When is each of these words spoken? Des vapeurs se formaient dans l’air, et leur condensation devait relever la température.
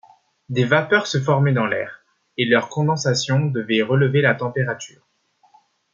Des 0.49 0.63
vapeurs 0.65 1.05
se 1.05 1.19
formaient 1.21 1.53
dans 1.53 1.67
l’air, 1.67 2.03
et 2.35 2.45
leur 2.45 2.69
condensation 2.69 3.45
devait 3.45 3.83
relever 3.83 4.21
la 4.21 4.33
température. 4.33 5.03